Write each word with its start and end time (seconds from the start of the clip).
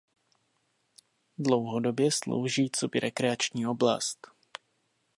Dlouhodobě 1.37 2.11
slouží 2.11 2.69
coby 2.69 2.99
rekreační 2.99 3.67
oblast. 3.67 4.27